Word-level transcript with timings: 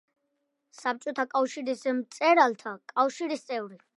საბჭოთა 0.77 1.25
კავშირის 1.33 1.85
მწერალთა 1.99 2.75
კავშირის 2.97 3.49
წევრი. 3.51 3.81